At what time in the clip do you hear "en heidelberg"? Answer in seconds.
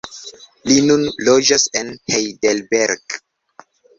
1.81-3.19